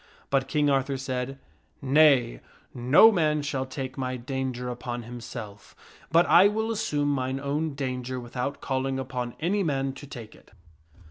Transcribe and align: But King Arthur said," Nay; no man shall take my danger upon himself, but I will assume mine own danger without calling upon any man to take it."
But 0.31 0.47
King 0.47 0.67
Arthur 0.67 0.97
said," 0.97 1.37
Nay; 1.99 2.39
no 2.73 3.11
man 3.11 3.43
shall 3.43 3.67
take 3.67 3.99
my 3.99 4.17
danger 4.17 4.67
upon 4.67 5.03
himself, 5.03 5.75
but 6.11 6.25
I 6.25 6.47
will 6.47 6.71
assume 6.71 7.09
mine 7.09 7.39
own 7.39 7.75
danger 7.75 8.19
without 8.19 8.61
calling 8.61 8.97
upon 8.97 9.35
any 9.39 9.61
man 9.61 9.93
to 9.93 10.07
take 10.07 10.33
it." 10.33 10.49